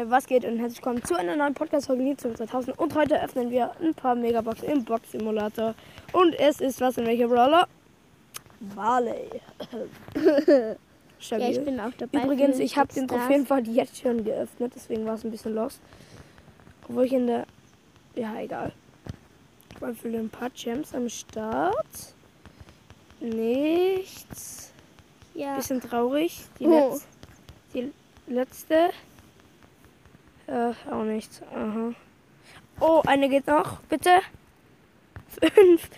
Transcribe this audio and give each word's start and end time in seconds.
Freunde, 0.00 0.10
was 0.16 0.26
geht 0.26 0.44
und 0.46 0.58
herzlich 0.58 0.78
willkommen 0.78 1.04
zu 1.04 1.14
einer 1.14 1.36
neuen 1.36 1.52
Podcast-Folge 1.52 2.02
Nizum 2.02 2.34
2000 2.34 2.78
und 2.78 2.94
heute 2.94 3.22
öffnen 3.22 3.50
wir 3.50 3.72
ein 3.82 3.92
paar 3.92 4.14
Megaboxen 4.14 4.68
im 4.68 4.84
Box-Simulator 4.84 5.74
und 6.12 6.32
es 6.38 6.62
ist 6.62 6.80
was 6.80 6.96
in 6.96 7.06
welcher 7.06 7.28
Brawler? 7.28 7.68
Barley. 8.74 9.28
Ja, 11.28 11.38
ich 11.50 11.62
bin 11.62 11.78
auch 11.78 11.92
dabei. 11.98 12.24
Übrigens, 12.24 12.58
ich 12.60 12.78
habe 12.78 12.90
den. 12.94 13.06
Trophäenfall 13.06 13.68
jetzt 13.68 14.00
schon 14.00 14.24
geöffnet, 14.24 14.72
deswegen 14.74 15.04
war 15.04 15.16
es 15.16 15.24
ein 15.24 15.30
bisschen 15.30 15.54
lost. 15.54 15.78
Obwohl 16.88 17.04
ich 17.04 17.12
in 17.12 17.26
der... 17.26 17.44
Ja, 18.14 18.40
egal. 18.40 18.72
Ich 19.74 19.82
war 19.82 19.92
für 19.92 20.08
ein 20.08 20.30
paar 20.30 20.48
Gems 20.48 20.94
am 20.94 21.10
Start. 21.10 22.14
Nichts. 23.20 24.72
Ja. 25.34 25.56
Bisschen 25.56 25.82
traurig. 25.82 26.40
Die, 26.58 26.68
Oh. 26.68 26.92
Letz 26.92 27.06
die 27.74 27.92
letzte. 28.32 28.90
Äh, 30.50 30.72
auch 30.90 31.04
nichts. 31.04 31.42
Aha. 31.54 31.94
Oh, 32.80 33.02
eine 33.06 33.28
geht 33.28 33.46
noch, 33.46 33.80
bitte. 33.82 34.18
Fünf. 35.54 35.88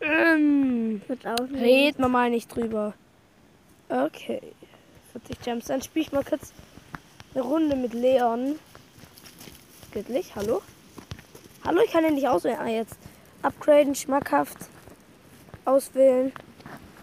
Ähm, 0.00 1.02
red 1.08 1.98
mal 1.98 2.08
mal 2.08 2.30
nicht 2.30 2.54
drüber. 2.54 2.94
Okay. 3.88 4.40
40 5.12 5.40
Gems. 5.42 5.64
Dann 5.66 5.82
spiele 5.82 6.04
ich 6.06 6.12
mal 6.12 6.22
kurz 6.22 6.52
eine 7.34 7.42
Runde 7.42 7.74
mit 7.74 7.92
Leon. 7.92 8.60
Göttlich, 9.92 10.36
hallo? 10.36 10.62
Hallo, 11.64 11.80
ich 11.84 11.90
kann 11.90 12.04
den 12.04 12.14
nicht 12.14 12.28
auswählen. 12.28 12.58
Ah, 12.60 12.68
jetzt. 12.68 12.96
Upgraden, 13.42 13.96
schmackhaft. 13.96 14.58
Auswählen. 15.64 16.32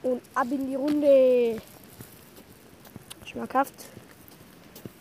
Und 0.04 0.22
ab 0.34 0.48
in 0.50 0.68
die 0.68 0.76
Runde. 0.76 1.62
Schmackhaft. 3.26 3.74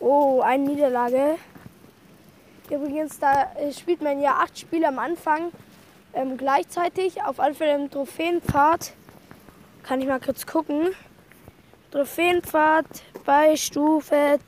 Oh, 0.00 0.40
eine 0.40 0.64
Niederlage. 0.64 1.38
Übrigens, 2.70 3.18
da 3.18 3.52
äh, 3.56 3.72
spielt 3.72 4.02
man 4.02 4.20
ja 4.20 4.32
acht 4.42 4.58
Spiele 4.58 4.88
am 4.88 4.98
Anfang 4.98 5.52
ähm, 6.14 6.36
gleichzeitig. 6.36 7.22
Auf 7.22 7.38
alle 7.40 7.54
Fälle 7.54 7.74
im 7.74 7.90
Trophäenpfad. 7.90 8.92
Kann 9.82 10.00
ich 10.00 10.08
mal 10.08 10.20
kurz 10.20 10.46
gucken. 10.46 10.88
Trophäenpfad 11.92 12.86
bei 13.24 13.56
Stufe. 13.56 14.38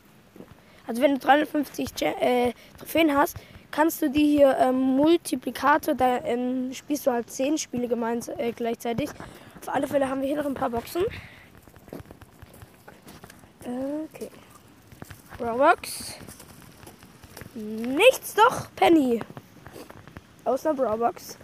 Also 0.86 1.02
wenn 1.02 1.12
du 1.14 1.18
350 1.18 1.94
Ge- 1.94 2.14
äh, 2.20 2.52
Trophäen 2.78 3.14
hast, 3.16 3.36
kannst 3.70 4.02
du 4.02 4.10
die 4.10 4.38
hier 4.38 4.56
ähm, 4.58 4.80
Multiplikator, 4.96 5.94
da 5.94 6.18
ähm, 6.24 6.72
spielst 6.72 7.06
du 7.06 7.12
halt 7.12 7.30
10 7.30 7.58
Spiele 7.58 7.86
gemeins, 7.86 8.28
äh, 8.28 8.52
gleichzeitig. 8.52 9.10
Auf 9.60 9.68
alle 9.74 9.86
Fälle 9.86 10.08
haben 10.08 10.22
wir 10.22 10.28
hier 10.28 10.38
noch 10.38 10.46
ein 10.46 10.54
paar 10.54 10.70
Boxen. 10.70 11.02
Okay. 13.62 14.30
Robux. 15.40 16.14
Nichts 17.58 18.34
doch, 18.34 18.68
Penny. 18.76 19.20
Aus 20.44 20.64
einer 20.64 20.76
Brawlbox. 20.76 21.36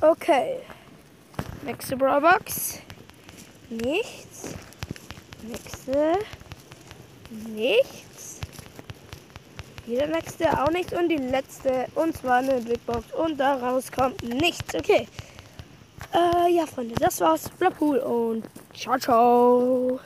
Okay. 0.00 0.60
Nächste 1.64 1.96
Brawlbox. 1.96 2.78
Nichts. 3.68 4.54
Nächste. 5.42 6.18
Nichts. 7.48 8.38
Wieder 9.86 10.06
nächste 10.06 10.62
auch 10.62 10.70
nichts. 10.70 10.92
Und 10.92 11.08
die 11.08 11.16
letzte. 11.16 11.86
Und 11.96 12.16
zwar 12.16 12.36
eine 12.36 12.60
Big 12.60 12.86
Box. 12.86 13.12
Und 13.14 13.38
daraus 13.38 13.90
kommt 13.90 14.22
nichts. 14.22 14.72
Okay. 14.72 15.08
Äh, 16.12 16.52
ja, 16.52 16.64
Freunde, 16.64 16.94
das 16.94 17.20
war's. 17.20 17.50
Blackpool 17.58 17.98
und 17.98 18.44
ciao, 18.72 18.96
ciao. 18.98 19.98